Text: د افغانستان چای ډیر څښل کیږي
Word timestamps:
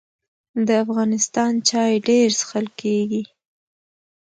د 0.67 0.69
افغانستان 0.83 1.51
چای 1.69 1.93
ډیر 2.07 2.27
څښل 2.39 2.65
کیږي 2.79 3.23